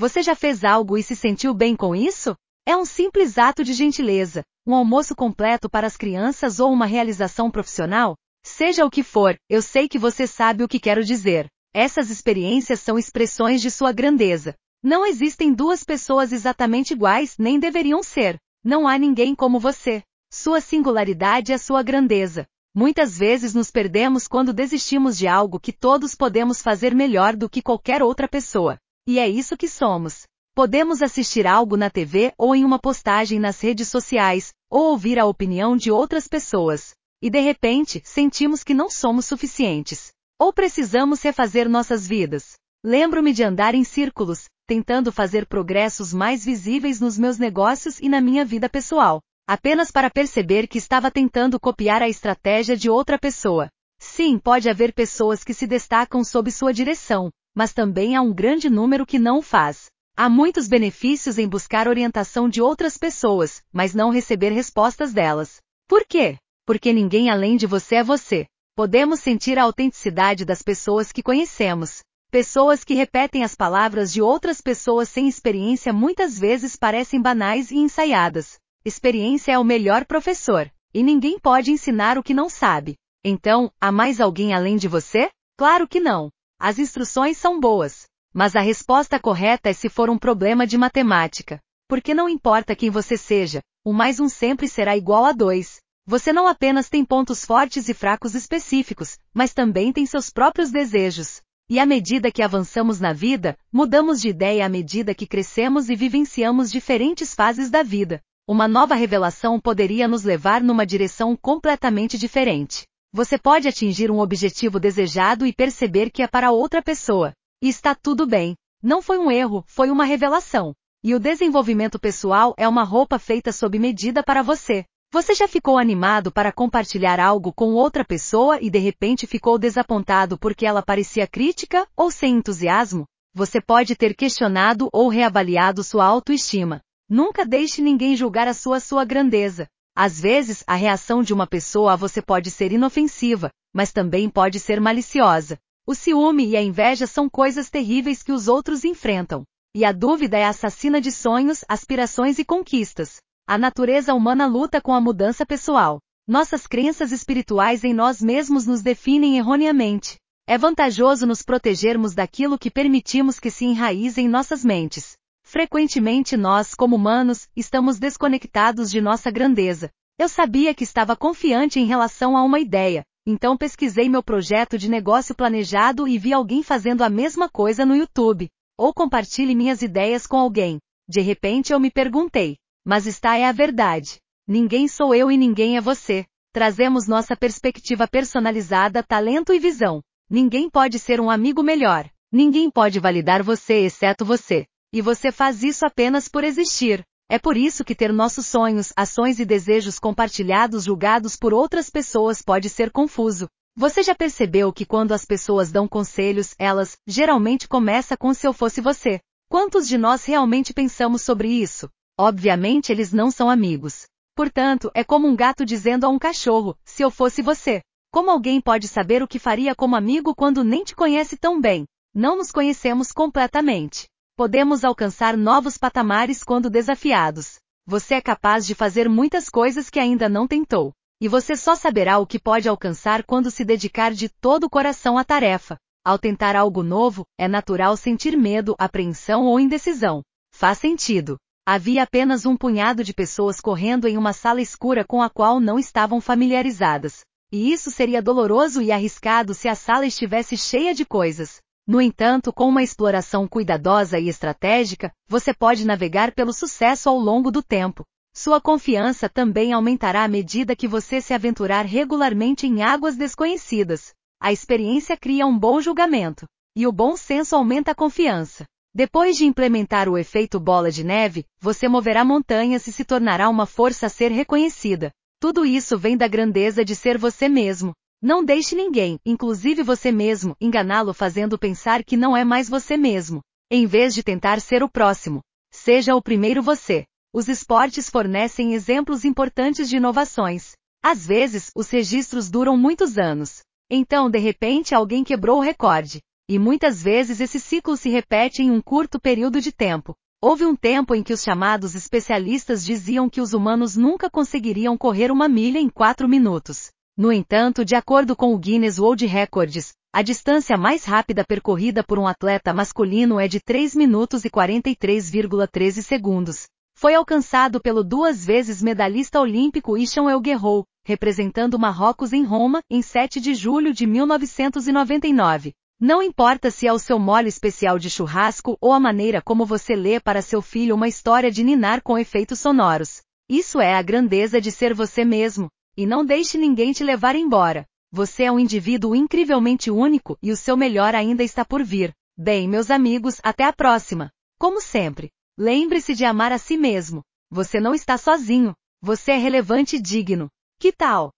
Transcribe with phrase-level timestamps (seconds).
[0.00, 2.34] Você já fez algo e se sentiu bem com isso?
[2.66, 7.50] É um simples ato de gentileza, um almoço completo para as crianças ou uma realização
[7.50, 8.16] profissional?
[8.42, 11.48] Seja o que for, eu sei que você sabe o que quero dizer.
[11.74, 14.54] Essas experiências são expressões de sua grandeza.
[14.82, 18.38] Não existem duas pessoas exatamente iguais, nem deveriam ser.
[18.64, 20.02] Não há ninguém como você.
[20.32, 22.46] Sua singularidade é sua grandeza.
[22.74, 27.60] Muitas vezes nos perdemos quando desistimos de algo que todos podemos fazer melhor do que
[27.60, 28.78] qualquer outra pessoa.
[29.06, 30.22] E é isso que somos.
[30.54, 35.26] Podemos assistir algo na TV ou em uma postagem nas redes sociais, ou ouvir a
[35.26, 36.92] opinião de outras pessoas.
[37.22, 40.10] E de repente, sentimos que não somos suficientes.
[40.38, 42.54] Ou precisamos refazer nossas vidas.
[42.84, 48.20] Lembro-me de andar em círculos, tentando fazer progressos mais visíveis nos meus negócios e na
[48.20, 49.20] minha vida pessoal
[49.50, 53.68] apenas para perceber que estava tentando copiar a estratégia de outra pessoa.
[53.98, 58.70] Sim, pode haver pessoas que se destacam sob sua direção, mas também há um grande
[58.70, 59.86] número que não o faz.
[60.16, 65.60] Há muitos benefícios em buscar orientação de outras pessoas, mas não receber respostas delas.
[65.88, 66.36] Por quê?
[66.66, 68.46] Porque ninguém além de você é você.
[68.76, 72.02] Podemos sentir a autenticidade das pessoas que conhecemos.
[72.30, 77.76] Pessoas que repetem as palavras de outras pessoas sem experiência muitas vezes parecem banais e
[77.76, 78.58] ensaiadas.
[78.84, 82.96] Experiência é o melhor professor, e ninguém pode ensinar o que não sabe.
[83.24, 85.28] Então, há mais alguém além de você?
[85.58, 86.30] Claro que não.
[86.60, 91.58] As instruções são boas, mas a resposta correta é se for um problema de matemática.
[91.88, 95.80] Porque não importa quem você seja, o mais um sempre será igual a dois.
[96.06, 101.40] Você não apenas tem pontos fortes e fracos específicos, mas também tem seus próprios desejos.
[101.66, 105.96] E à medida que avançamos na vida, mudamos de ideia à medida que crescemos e
[105.96, 112.82] vivenciamos diferentes fases da vida uma nova revelação poderia nos levar numa direção completamente diferente.
[113.12, 117.32] Você pode atingir um objetivo desejado e perceber que é para outra pessoa.
[117.60, 118.54] E está tudo bem.
[118.80, 120.72] Não foi um erro, foi uma revelação.
[121.02, 124.84] E o desenvolvimento pessoal é uma roupa feita sob medida para você.
[125.12, 130.38] Você já ficou animado para compartilhar algo com outra pessoa e de repente ficou desapontado
[130.38, 133.06] porque ela parecia crítica ou sem entusiasmo?
[133.34, 136.80] Você pode ter questionado ou reavaliado sua autoestima.
[137.08, 139.66] Nunca deixe ninguém julgar a sua sua grandeza.
[140.02, 144.58] Às vezes, a reação de uma pessoa a você pode ser inofensiva, mas também pode
[144.58, 145.58] ser maliciosa.
[145.86, 149.44] O ciúme e a inveja são coisas terríveis que os outros enfrentam.
[149.76, 153.16] E a dúvida é assassina de sonhos, aspirações e conquistas.
[153.46, 155.98] A natureza humana luta com a mudança pessoal.
[156.26, 160.16] Nossas crenças espirituais em nós mesmos nos definem erroneamente.
[160.48, 165.12] É vantajoso nos protegermos daquilo que permitimos que se enraize em nossas mentes.
[165.50, 169.90] Frequentemente nós, como humanos, estamos desconectados de nossa grandeza.
[170.16, 174.88] Eu sabia que estava confiante em relação a uma ideia, então pesquisei meu projeto de
[174.88, 178.48] negócio planejado e vi alguém fazendo a mesma coisa no YouTube.
[178.78, 180.78] Ou compartilhe minhas ideias com alguém.
[181.08, 182.56] De repente eu me perguntei,
[182.86, 184.18] mas está é a verdade.
[184.46, 186.26] Ninguém sou eu e ninguém é você.
[186.52, 190.00] Trazemos nossa perspectiva personalizada, talento e visão.
[190.30, 192.08] Ninguém pode ser um amigo melhor.
[192.30, 194.69] Ninguém pode validar você exceto você.
[194.92, 197.04] E você faz isso apenas por existir.
[197.28, 202.42] É por isso que ter nossos sonhos, ações e desejos compartilhados julgados por outras pessoas
[202.42, 203.46] pode ser confuso.
[203.76, 208.52] Você já percebeu que quando as pessoas dão conselhos, elas, geralmente começa com se eu
[208.52, 209.20] fosse você.
[209.48, 211.88] Quantos de nós realmente pensamos sobre isso?
[212.18, 214.06] Obviamente eles não são amigos.
[214.34, 217.80] Portanto, é como um gato dizendo a um cachorro, se eu fosse você.
[218.12, 221.84] Como alguém pode saber o que faria como amigo quando nem te conhece tão bem?
[222.12, 224.09] Não nos conhecemos completamente.
[224.40, 227.56] Podemos alcançar novos patamares quando desafiados.
[227.86, 230.92] Você é capaz de fazer muitas coisas que ainda não tentou.
[231.20, 235.18] E você só saberá o que pode alcançar quando se dedicar de todo o coração
[235.18, 235.76] à tarefa.
[236.02, 240.22] Ao tentar algo novo, é natural sentir medo, apreensão ou indecisão.
[240.54, 241.36] Faz sentido.
[241.68, 245.78] Havia apenas um punhado de pessoas correndo em uma sala escura com a qual não
[245.78, 247.20] estavam familiarizadas.
[247.52, 251.60] E isso seria doloroso e arriscado se a sala estivesse cheia de coisas.
[251.90, 257.50] No entanto, com uma exploração cuidadosa e estratégica, você pode navegar pelo sucesso ao longo
[257.50, 258.04] do tempo.
[258.32, 264.12] Sua confiança também aumentará à medida que você se aventurar regularmente em águas desconhecidas.
[264.40, 268.66] A experiência cria um bom julgamento, e o bom senso aumenta a confiança.
[268.94, 273.66] Depois de implementar o efeito bola de neve, você moverá montanhas e se tornará uma
[273.66, 275.10] força a ser reconhecida.
[275.40, 277.90] Tudo isso vem da grandeza de ser você mesmo.
[278.22, 283.40] Não deixe ninguém, inclusive você mesmo, enganá-lo fazendo pensar que não é mais você mesmo.
[283.70, 285.40] Em vez de tentar ser o próximo,
[285.72, 287.06] seja o primeiro você.
[287.32, 290.72] Os esportes fornecem exemplos importantes de inovações.
[291.02, 293.60] Às vezes, os registros duram muitos anos.
[293.88, 296.20] Então, de repente, alguém quebrou o recorde.
[296.46, 300.14] E muitas vezes esse ciclo se repete em um curto período de tempo.
[300.42, 305.30] Houve um tempo em que os chamados especialistas diziam que os humanos nunca conseguiriam correr
[305.30, 306.90] uma milha em quatro minutos.
[307.20, 312.18] No entanto, de acordo com o Guinness World Records, a distância mais rápida percorrida por
[312.18, 316.64] um atleta masculino é de 3 minutos e 43,13 segundos.
[316.96, 323.02] Foi alcançado pelo duas vezes medalhista olímpico Isham El Guerrou, representando Marrocos em Roma, em
[323.02, 325.74] 7 de julho de 1999.
[326.00, 329.94] Não importa se é o seu mole especial de churrasco ou a maneira como você
[329.94, 333.20] lê para seu filho uma história de ninar com efeitos sonoros.
[333.46, 335.68] Isso é a grandeza de ser você mesmo.
[336.00, 337.84] E não deixe ninguém te levar embora.
[338.10, 342.14] Você é um indivíduo incrivelmente único e o seu melhor ainda está por vir.
[342.34, 344.30] Bem, meus amigos, até a próxima.
[344.58, 347.20] Como sempre, lembre-se de amar a si mesmo.
[347.50, 348.74] Você não está sozinho.
[349.02, 350.48] Você é relevante e digno.
[350.80, 351.32] Que tal?